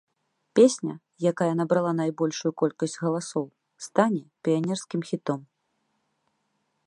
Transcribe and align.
Песня, 0.55 0.93
якая 1.31 1.49
набрала 1.59 1.91
найбольшую 2.01 2.51
колькасць 2.63 2.97
галасоў, 3.03 3.45
стане 3.89 4.21
піянерскім 4.47 5.01
хітом. 5.11 5.39